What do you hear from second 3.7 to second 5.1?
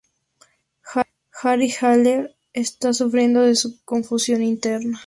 confusión interna.